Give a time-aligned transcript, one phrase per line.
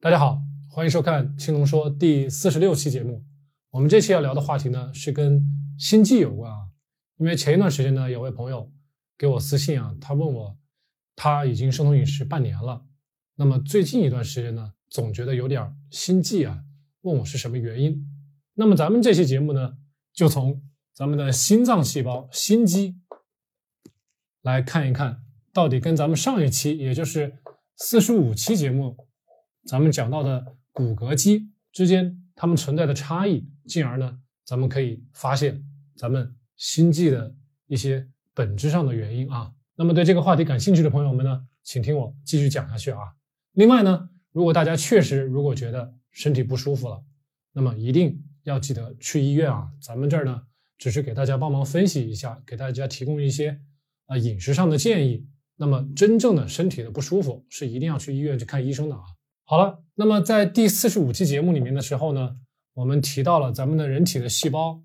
[0.00, 3.24] 大家好，欢迎收看青龙说第四十六期节目。
[3.70, 5.44] 我们这期要聊的话题呢是跟
[5.76, 6.68] 心悸有关啊。
[7.16, 8.70] 因为前一段时间呢，有位朋友
[9.18, 10.56] 给我私信啊，他问我
[11.16, 12.86] 他已经生酮饮食半年了，
[13.34, 16.62] 那么最近一段时间呢，总觉得有点心悸啊，
[17.00, 18.06] 问我是什么原因。
[18.54, 19.78] 那么咱们这期节目呢，
[20.12, 20.62] 就从
[20.94, 23.00] 咱们的心脏细胞心肌
[24.42, 27.38] 来看一看，到底跟咱们上一期，也就是
[27.74, 29.07] 四十五期节目。
[29.68, 35.62] 咱们讲到的骨骼肌之间，它们存在的差异，进而呢，咱们可以发现
[35.94, 37.34] 咱们心悸的
[37.66, 39.52] 一些本质上的原因啊。
[39.76, 42.98] 那么对这个话题感兴趣的朋友们呢，请听我继续讲下去啊。
[43.52, 47.04] 另外呢，如果大家确实如果觉得身体不舒服了，
[47.52, 49.70] 那么一定要记得去医院啊。
[49.82, 50.44] 咱们这儿呢，
[50.78, 53.60] 只是给大家帮忙分析一下，给大家提供一些
[54.06, 55.28] 啊饮食上的建议。
[55.56, 59.02] 那么真正的身体的不舒服，是一定要去医院去看医生的啊。
[59.50, 62.36] 好了，那么在第四十五期节目里面的时候呢，
[62.74, 64.82] 我们提到了咱们的人体的细胞，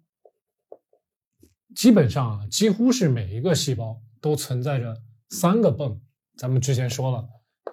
[1.76, 6.00] 基本上啊，几乎是每一个细胞都存在着三个泵。
[6.38, 7.28] 咱们之前说了，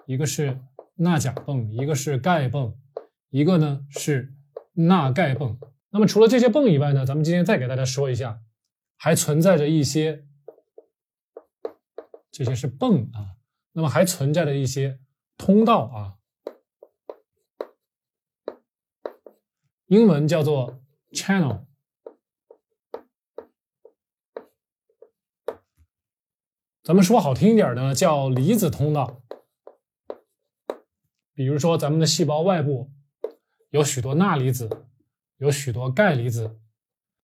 [0.05, 0.59] 一个是
[0.95, 2.75] 钠钾泵，一个是钙泵，
[3.29, 4.33] 一个呢是
[4.73, 5.57] 钠钙泵。
[5.91, 8.41] 那么除了这些泵以外呢，咱们今天再给大家说一下，
[8.97, 10.25] 还存在着一些，
[12.29, 13.39] 这些是泵啊，
[13.71, 14.99] 那么还存在着一些
[15.37, 16.17] 通道啊。
[19.91, 21.65] 英文叫做 channel，
[26.81, 29.21] 咱们说好听一点呢，叫离子通道。
[31.33, 32.89] 比如说，咱们的细胞外部
[33.71, 34.69] 有许多钠离子，
[35.39, 36.57] 有许多钙离子。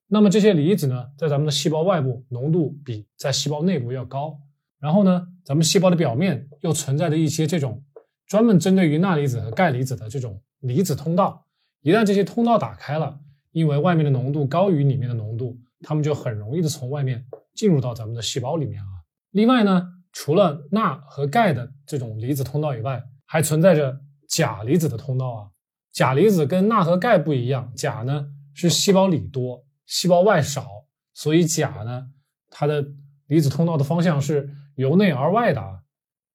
[0.07, 4.41] 那么这些离子呢，在咱们的细胞外部浓度比在细胞内部要高。
[4.77, 7.85] 然后呢，咱们细胞的表面又存在着一些这种
[8.25, 11.46] 专门针对于钠离子和钙离子的这种离子通道。
[11.81, 13.20] 一旦这些通道打开了，
[13.52, 18.88] 因为外面的浓度高于里面的浓度，它们就很容易的从外面进入到咱们的细胞里面啊。
[19.32, 25.48] 另外呢，除了钠和钙的这种离子通道以外，还存在着钾离子的通道啊。
[25.93, 30.67] 钾离子跟钠和钙不一样，钾呢是细胞里多，细胞外少，
[31.14, 32.10] 所以钾呢
[32.49, 32.86] 它的
[33.27, 35.80] 离子通道的方向是由内而外的啊。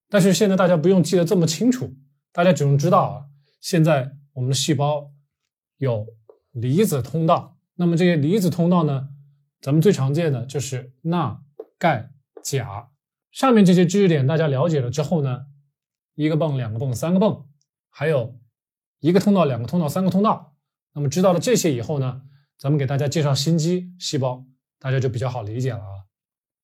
[0.08, 1.94] 但是现在大家不用记得这么清楚，
[2.32, 3.24] 大家只用知道啊，
[3.60, 5.10] 现在我们的细胞。
[5.82, 6.06] 有
[6.52, 9.08] 离子通道，那么这些离子通道呢？
[9.60, 11.42] 咱们最常见的就是钠、
[11.76, 12.90] 钙、钾。
[13.32, 15.46] 上面这些知识点大家了解了之后呢，
[16.14, 17.48] 一个泵、两个泵、三个泵，
[17.90, 18.38] 还有
[19.00, 20.54] 一个通道、两个通道、三个通道。
[20.94, 22.22] 那么知道了这些以后呢，
[22.56, 24.44] 咱们给大家介绍心肌细胞，
[24.78, 26.06] 大家就比较好理解了啊。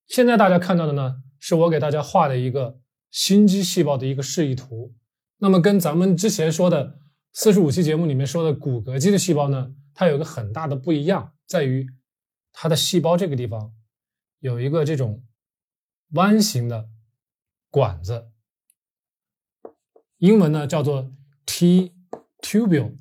[0.06, 2.78] 现在大家看到的呢，是我给大家画的一个
[3.10, 4.94] 心肌细胞的一个示意图。
[5.38, 7.00] 那么跟咱们之前说的。
[7.32, 11.86] 四十五期节目里面说的骨骼肌的细胞呢，它有一个很大的不一样，在于
[12.52, 13.72] 它的细胞这个地方
[14.40, 15.24] 有一个这种
[16.14, 16.88] 弯形的
[17.70, 18.30] 管子，
[20.16, 21.12] 英文呢叫做
[21.46, 21.94] T
[22.42, 22.96] tubule，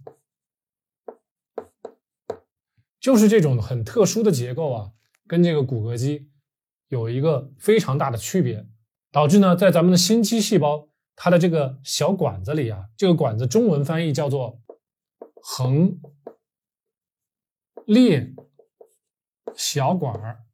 [3.00, 4.92] 就是这种很特殊的结构啊，
[5.26, 6.30] 跟这个骨骼肌
[6.90, 8.68] 有一个非常大的区别，
[9.12, 10.90] 导致呢在咱们的心肌细胞。
[11.20, 14.62] 它的这个小管子里啊，这个管子中文翻译叫做
[15.42, 16.00] 横
[17.88, 18.36] 裂
[19.56, 20.46] 小管儿。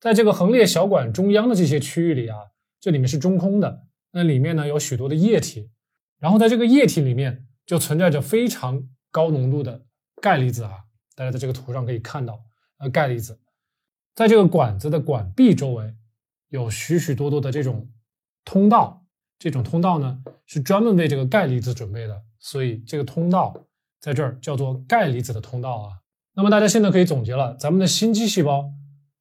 [0.00, 2.38] 在这个横裂小管中央的这些区域里啊，
[2.80, 5.70] 这里面是中空的，那里面呢有许多的液体，
[6.18, 9.84] 然后在这个液体里面就存在着非常高浓度的
[10.22, 10.78] 钙离子啊。
[11.14, 12.42] 大家在这个图上可以看到，
[12.78, 13.38] 呃，钙离子
[14.14, 15.94] 在这个管子的管壁周围
[16.48, 17.90] 有许许多多的这种。
[18.44, 19.04] 通道
[19.38, 23.66] 这种通道呢，是专门为这个钙离子准备的，所以这个通道
[24.00, 26.00] 在这儿叫做钙离子的通道啊。
[26.34, 28.72] 那么大家现在可以总结了，咱们的心肌细胞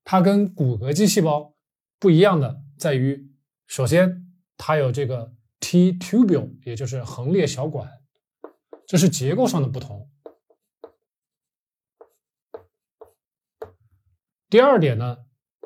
[0.03, 1.53] 它跟骨骼肌细胞
[1.99, 3.29] 不一样的在于，
[3.67, 7.89] 首先它有这个 T tubule，也就是横裂小管，
[8.87, 10.09] 这是结构上的不同。
[14.49, 15.17] 第二点呢，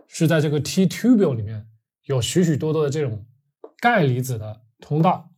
[0.07, 1.67] 是在这个 T tubule 里面
[2.05, 3.26] 有许许多多的这种。
[3.79, 5.29] 钙离子的通道，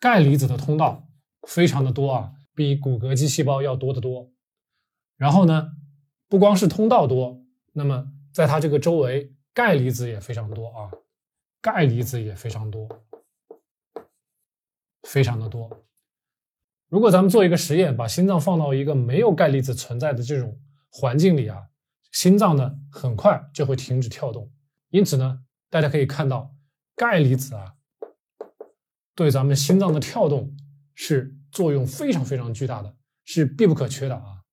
[0.00, 1.08] 钙离子的通道
[1.46, 4.32] 非常的多啊，比骨骼肌细胞要多得多。
[5.16, 5.76] 然后呢，
[6.28, 7.40] 不光是通道多，
[7.72, 10.90] 那么在它这个周围，钙离子也非常多啊，
[11.62, 12.88] 钙离子也非常多，
[15.04, 15.86] 非常的多。
[16.88, 20.60] 如果咱们做一个实验，把心脏放到一个没有钙离子存在的这种
[20.90, 21.68] 环境里啊，
[22.10, 24.52] 心脏呢很快就会停止跳动。
[24.90, 25.43] 因此呢。
[25.74, 26.54] 大家可以看到，
[26.94, 27.74] 钙离子啊，
[29.16, 30.56] 对咱们心脏的跳动
[30.94, 32.94] 是作用非常非常巨大的，
[33.24, 34.44] 是必不可缺的啊。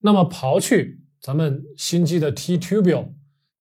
[0.00, 3.14] 那么刨去咱们心肌的 T tubule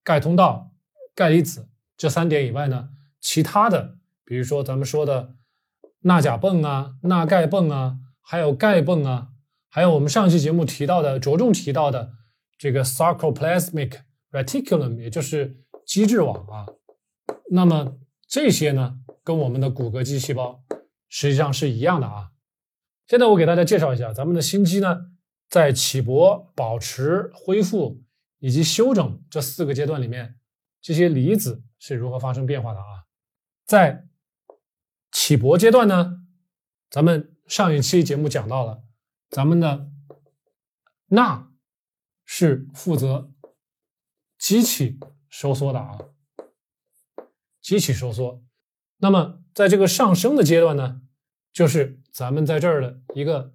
[0.04, 0.72] 钙通道、
[1.14, 2.90] 钙离子这三点以外呢，
[3.22, 5.36] 其他的，比如说咱们说的
[6.00, 9.28] 钠钾泵啊、钠钙泵啊，还有钙泵啊，
[9.70, 12.14] 还有我们上期节目提到的、着重提到的
[12.58, 14.00] 这个 sarcoplasmic
[14.32, 16.66] reticulum，也就是基质网啊。
[17.50, 17.98] 那么
[18.28, 20.64] 这些呢，跟我们的骨骼肌细胞
[21.10, 22.32] 实际上是一样的啊。
[23.08, 25.12] 现在我给大家介绍一下咱们的心肌呢。
[25.50, 28.04] 在起搏、保持、恢复
[28.40, 30.38] 以及休整这四个阶段里面，
[30.82, 33.08] 这些离子是如何发生变化的啊？
[33.66, 34.06] 在
[35.10, 36.18] 起搏阶段呢，
[36.90, 38.84] 咱们上一期节目讲到了，
[39.30, 39.90] 咱们的
[41.06, 41.50] 钠
[42.26, 43.32] 是负责
[44.38, 45.98] 机器收缩的啊，
[47.68, 48.42] 机器收缩。
[48.96, 51.02] 那么在这个上升的阶段呢，
[51.52, 53.54] 就是咱们在这儿的一个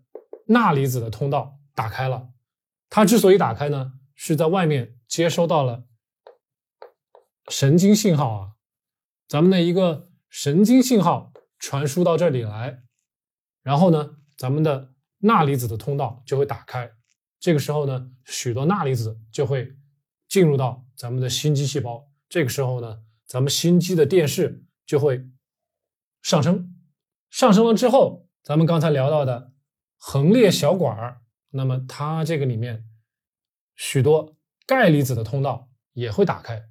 [0.49, 1.59] 钠离子的通道。
[1.75, 2.29] 打开了，
[2.91, 5.87] 它之所以打开呢，是在外面接收到了
[7.49, 8.53] 神经信号啊，
[9.27, 12.83] 咱们的一个神经信号传输到这里来，
[13.63, 16.93] 然后呢，咱们的钠离子的通道就会打开，
[17.41, 19.75] 这个时候呢，许多钠离子就会
[20.29, 23.01] 进入到咱们的心肌细胞，这个时候呢，
[23.33, 25.27] 咱们心肌的电势就会
[26.21, 26.77] 上升，
[27.31, 29.55] 上升了之后，咱们刚才聊到的
[29.97, 31.23] 横裂小管儿。
[31.49, 32.87] 那么它这个里面
[33.75, 34.37] 许多
[34.67, 36.69] 钙离子的通道也会打开，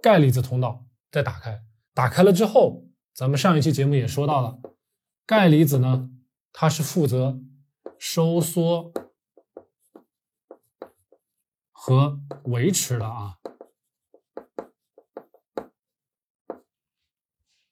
[0.00, 1.62] 钙离子通道再打开，
[1.92, 4.58] 打开了之后，咱们上一期节目也说到了，
[5.26, 6.10] 钙离子呢，
[6.50, 7.38] 它是负责
[7.98, 8.90] 收缩
[11.72, 13.38] 和维持的啊，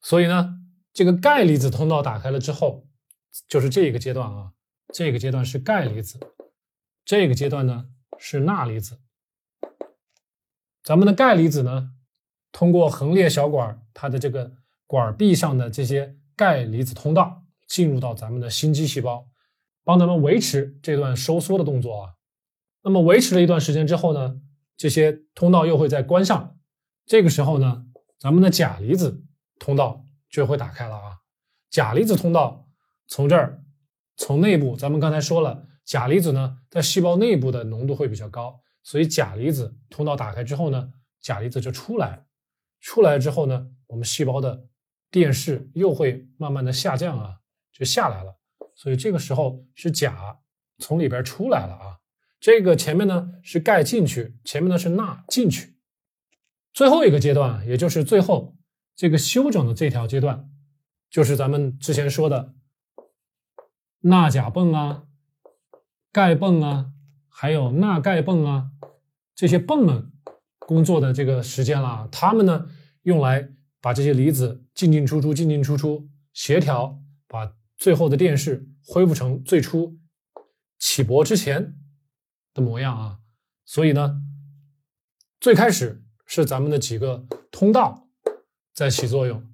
[0.03, 0.61] 所以呢，
[0.93, 2.87] 这个钙离子通道打开了之后，
[3.49, 4.53] 就是这个阶段啊。
[4.93, 6.19] 这个阶段是钙离子，
[7.05, 7.87] 这个阶段呢
[8.19, 8.99] 是钠离子。
[10.83, 11.93] 咱们的钙离子呢，
[12.51, 14.53] 通过横裂小管，它的这个
[14.89, 19.29] 管壁上的这些钙离子通道，进入到咱们的心肌细胞，
[19.85, 22.15] 帮咱们维持这段收缩的动作啊。
[22.83, 24.41] 那么维持了一段时间之后呢，
[24.77, 26.59] 这些通道又会再关上，
[27.07, 27.87] 这个时候呢，
[28.19, 29.23] 咱们的钾离子
[29.61, 31.19] 通道就会打开了啊。
[31.71, 32.67] 钾离子通道
[33.07, 33.63] 从这儿。
[34.17, 40.93] 从内部，咱们刚才说了，钾离子呢在细胞内部的浓度会比较高，所以钾离子通道打开之后呢，
[41.23, 42.27] 钾离子就出来，
[42.81, 44.67] 出来之后呢，我们细胞的
[45.11, 47.39] 电势又会慢慢的下降啊，
[47.73, 48.37] 就下来了。
[48.75, 50.39] 所以这个时候是钾
[50.77, 51.97] 从里边出来了啊，
[52.39, 55.77] 这个前面呢是钙进去，前面呢是钠进去，
[56.75, 58.55] 最后一个阶段，也就是最后
[59.01, 60.51] 这个休整的这条阶段，
[61.09, 62.53] 就是咱们之前说的。
[64.01, 65.05] 钠钾泵啊，
[66.13, 66.93] 钙泵啊，
[67.27, 68.73] 还有钠钙泵啊，
[69.35, 70.13] 这些泵们
[70.59, 72.69] 工作的这个时间了，它们呢
[73.01, 73.51] 用来
[73.81, 79.99] 把这些离子进进出出、进进出出，协调，把最后的电势恢复成最初
[80.79, 81.75] 起搏之前
[82.53, 83.21] 的模样啊。
[83.65, 84.21] 所以呢，
[85.41, 88.10] 最开始是咱们的几个通道
[88.81, 89.47] 在起作用，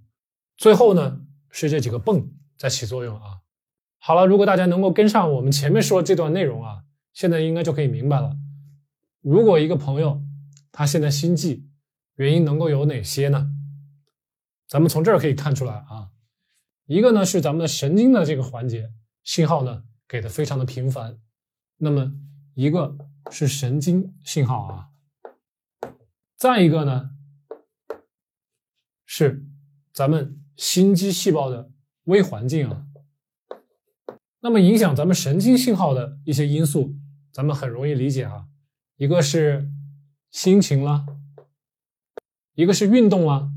[0.56, 1.20] 最后呢
[1.50, 3.40] 是这几个泵在起作用啊。
[3.98, 8.36] 好了，如果大家能够跟上我们前面说这段内容啊，现在应该就可以明白了。
[9.22, 10.22] 如果一个朋友
[10.70, 11.68] 他现在心悸，
[12.14, 13.50] 原因能够有哪些呢？
[14.68, 16.10] 咱们从这儿可以看出来啊，
[16.84, 18.92] 一个呢是咱们的神经的这个环节
[19.24, 21.18] 信号呢给的非常的频繁，
[21.78, 22.12] 那么
[22.54, 22.96] 一个
[23.32, 24.90] 是神经信号啊，
[26.36, 27.10] 再一个呢
[29.06, 29.42] 是
[29.92, 31.70] 咱们心肌细胞的
[32.04, 32.84] 微环境啊。
[34.40, 36.94] 那么影响咱们神经信号的一些因素，
[37.32, 38.46] 咱们很容易理解啊。
[38.96, 39.70] 一个是
[40.30, 41.06] 心情啦，
[42.54, 43.50] 一个是运动啦。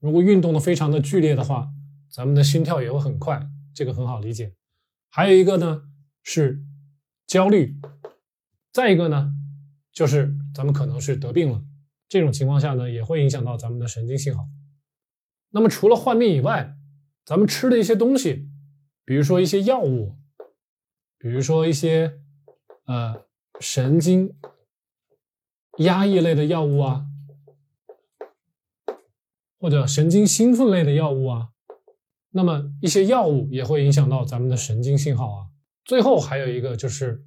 [0.00, 1.70] 如果运动的非常的剧烈的话，
[2.10, 4.54] 咱们的心跳也会很快，这个很好理解。
[5.10, 5.82] 还有一个呢
[6.22, 6.62] 是
[7.26, 7.76] 焦虑，
[8.72, 9.32] 再一个呢
[9.92, 11.62] 就是咱们可能是得病了，
[12.08, 14.46] 这种情况下呢也会影响到咱们的神经信号。
[15.50, 16.74] 那么除了患病以外，
[17.24, 18.48] 咱们吃的一些东西。
[19.04, 20.16] 比如说一些药物，
[21.16, 22.20] 比如说一些
[22.84, 23.24] 呃
[23.58, 24.36] 神经
[25.78, 27.06] 压抑类的药物啊，
[29.58, 31.48] 或者神经兴奋类的药物啊，
[32.32, 35.46] 那么一些药物也会影响到咱们的神经信号啊。
[35.86, 37.24] 最后还有一个就是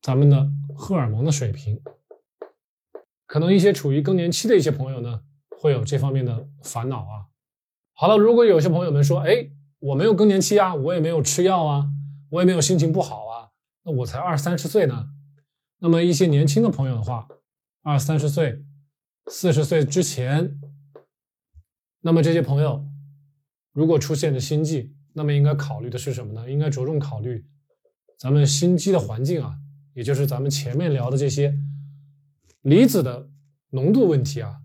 [0.00, 1.82] 咱们的荷尔蒙的水平，
[3.26, 5.24] 可能一些处于更年期的一些朋友呢，
[5.64, 7.24] 会有这方面的烦恼啊。
[7.94, 11.88] 好了，如果有些朋友们说，哎，我没有更年期啊，我也没有吃药啊，
[12.28, 13.48] 我也没有心情不好啊，
[13.82, 15.08] 那我才二三十岁呢。
[15.78, 17.26] 那么一些年轻的朋友的话，
[17.82, 18.62] 二三十岁、
[19.28, 20.60] 四十岁之前，
[22.02, 22.84] 那么这些朋友
[23.72, 26.50] 如果出现了心悸，那么应该考虑的是什么呢？
[26.50, 27.42] 应该着重考虑
[28.18, 29.56] 咱们心肌的环境啊，
[29.94, 31.56] 也就是咱们前面聊的这些
[32.60, 33.30] 离子的
[33.70, 34.60] 浓度问题啊。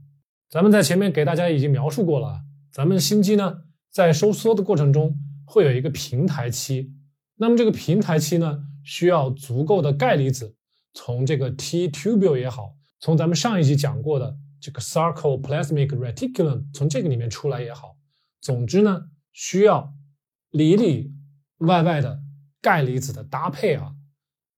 [0.50, 2.42] 咱们在前面给大家已经描述过了，
[2.72, 5.16] 咱们心肌呢在收缩的过程中
[5.46, 6.92] 会有一个平台期，
[7.36, 10.56] 那么这个平台期呢需要足够的钙离子。
[10.96, 17.96] 从这个 T tubule 也好，从咱们上一集讲过的这个 sarcoplasmic reticulum 从这个里面出来也好，
[18.42, 19.94] 总之呢，需要
[20.50, 21.14] 里里
[21.60, 22.24] 外外的
[22.60, 23.94] 钙离子的搭配啊，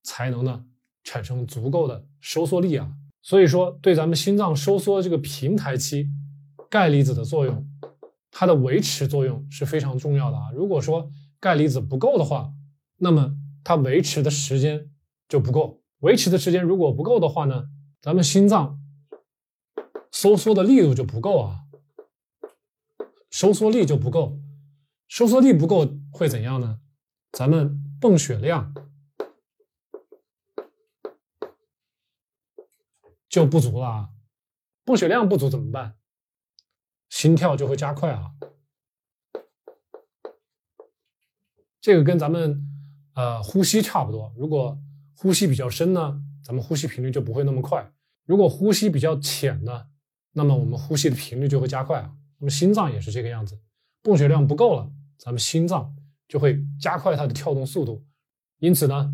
[0.04, 0.64] 才能呢
[1.04, 2.94] 产生足够的收缩力啊。
[3.22, 6.10] 所以说，对咱们心脏收缩这个平台期，
[6.70, 7.68] 钙离子的作用，
[8.32, 10.52] 它的维持作用是非常重要的啊。
[10.54, 12.52] 如果说钙离子不够的话，
[12.98, 14.90] 那么它维持的时间
[15.30, 15.82] 就不够。
[16.00, 17.66] 维持的时间如果不够的话呢，
[18.02, 18.80] 咱们心脏
[20.12, 21.60] 收缩的力度就不够啊，
[23.30, 24.40] 收缩力就不够，
[25.08, 26.80] 收缩力不够会怎样呢？
[27.32, 28.74] 咱们泵血量
[33.32, 34.10] 就不足了啊，
[34.86, 35.96] 泵血量不足怎么办？
[37.10, 38.34] 心跳就会加快啊，
[41.82, 42.64] 这个跟咱们
[43.16, 44.80] 呃呼吸差不多，如果。
[45.14, 47.80] 呼吸比较深呢，咱们呼吸频率就不会那么快；
[48.26, 49.86] 如果呼吸比较浅呢，
[50.32, 52.12] 那么我们呼吸的频率就会加快啊。
[52.40, 53.60] 那么心脏也是这个样子，
[54.02, 55.96] 泵血量不够了，咱们心脏
[56.28, 58.04] 就会加快它的跳动速度。
[58.58, 59.14] 因此呢，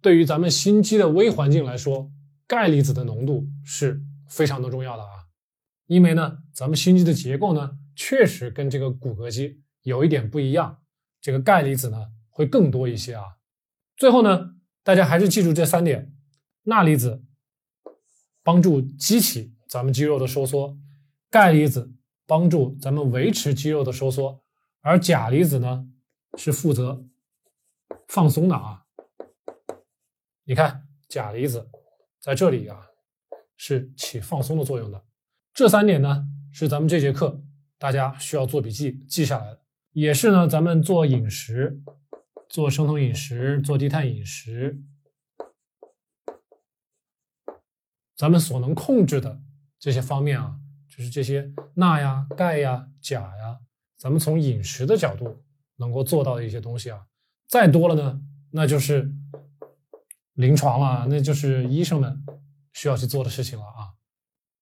[0.00, 2.10] 对于咱们心肌的微环境来说，
[2.46, 5.26] 钙离子的浓度是非常的重要的啊。
[5.86, 10.82] 因为呢，咱们心肌的结构呢，确实跟这个骨骼肌有一点不一样，
[11.20, 13.24] 这个钙离子呢会更多一些啊。
[13.96, 14.52] 最后呢。
[14.86, 16.12] 大家还是记住这三点：
[16.64, 17.24] 钠离子
[18.42, 20.76] 帮助激起咱们肌肉的收缩，
[21.30, 21.94] 钙离子
[22.26, 24.44] 帮助咱们维持肌肉的收缩，
[24.82, 25.88] 而钾离子呢
[26.36, 27.06] 是负责
[28.08, 28.84] 放松的啊。
[30.44, 31.70] 你看，钾离子
[32.24, 32.80] 在这里啊
[33.58, 35.04] 是起放松的作用的。
[35.52, 37.38] 这三点呢是咱们这节课
[37.76, 39.60] 大家需要做笔记记下来的，
[39.92, 41.82] 也是呢咱们做饮食。
[42.46, 44.80] 做生酮饮食，做低碳饮食，
[48.14, 49.40] 咱们所能控制的
[49.80, 50.56] 这些方面啊，
[50.88, 53.58] 就是这些钠呀、钙呀、钾呀，
[53.96, 55.42] 咱们从饮食的角度
[55.76, 57.04] 能够做到的一些东西啊。
[57.48, 58.20] 再多了呢，
[58.52, 59.10] 那就是
[60.34, 62.24] 临床了，那就是医生们
[62.72, 63.94] 需要去做的事情了啊。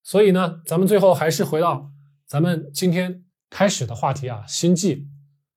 [0.01, 1.91] 所以呢，咱们最后还是回到
[2.25, 5.07] 咱们今天开始的话题啊，心悸。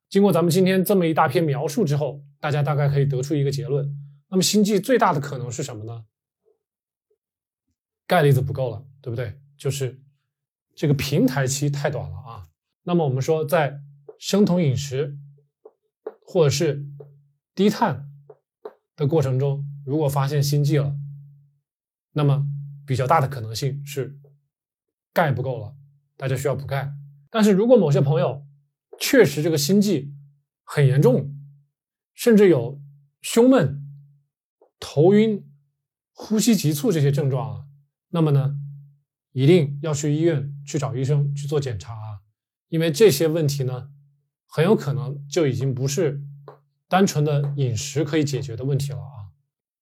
[0.08, 3.92] 经过咱们今天这么一大篇描述之后，大家大概可以得出一个结论。
[4.28, 6.04] 那么心悸最大的可能是什么呢？
[8.06, 9.40] 钙离子不够了，对不对？
[9.58, 10.00] 就是
[10.76, 12.46] 这个平台期太短了啊。
[12.84, 13.80] 那么我们说，在
[14.20, 15.18] 生酮饮食
[16.24, 16.86] 或者是
[17.52, 18.08] 低碳
[18.94, 20.96] 的过程中，如果发现心悸了，
[22.12, 22.44] 那么
[22.84, 24.18] 比较大的可能性是
[25.12, 25.76] 钙不够了，
[26.16, 26.92] 大家需要补钙。
[27.30, 28.44] 但是如果某些朋友，
[28.98, 30.12] 确实，这个心悸
[30.64, 31.32] 很严重，
[32.14, 32.80] 甚至有
[33.20, 33.80] 胸闷、
[34.80, 35.48] 头晕、
[36.12, 37.64] 呼吸急促这些症状啊。
[38.08, 38.56] 那么呢，
[39.32, 42.20] 一定要去医院去找医生去做检查啊，
[42.68, 43.90] 因为这些问题呢，
[44.48, 46.20] 很有可能就已经不是
[46.88, 49.25] 单纯的饮食可以解决的问题了啊。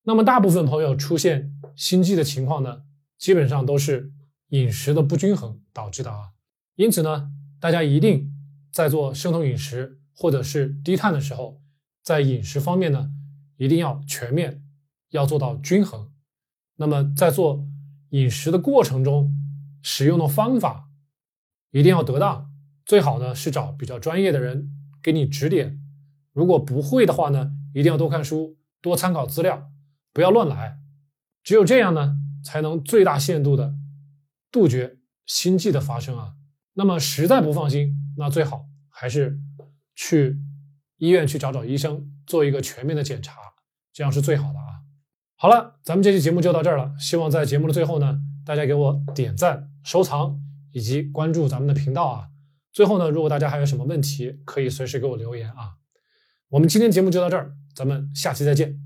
[0.05, 2.83] 那么，大部分朋友出现心悸的情况呢，
[3.17, 4.11] 基本上都是
[4.49, 6.31] 饮食的不均衡导致的啊。
[6.75, 8.31] 因此呢，大家一定。
[8.71, 11.61] 在做生酮饮食或者是低碳的时候，
[12.03, 13.09] 在饮食方面呢，
[13.55, 14.65] 一定要全面，
[15.11, 16.11] 要做到均衡。
[16.75, 17.65] 那么在做
[18.09, 19.33] 饮食的过程中，
[19.81, 20.89] 使用的方法
[21.71, 22.51] 一定要得当，
[22.85, 24.69] 最好呢是找比较专业的人
[25.01, 25.79] 给你指点。
[26.33, 29.71] 如果不会的话呢，一定要多看书，多参考资料，
[30.15, 30.79] 不要乱来。
[31.43, 33.75] 只有这样呢，才能最大限度的
[34.49, 36.35] 杜绝心悸的发生啊。
[36.73, 37.93] 那么实在不放心。
[38.17, 39.37] 那最好还是
[39.93, 40.39] 去
[40.97, 43.37] 医院去找找医生，做一个全面的检查，
[43.91, 44.81] 这样是最好的啊。
[45.35, 46.95] 好了，咱们这期节目就到这儿了。
[46.97, 50.39] 希望在节目的最后呢，大家给我点赞、收藏
[50.71, 52.29] 以及关注咱们的频道啊。
[52.71, 55.75] 最后呢，如果大家还有什么问题，可以随时给我留言啊。
[56.47, 58.84] 我们今天节目就到这儿，咱们下期再见。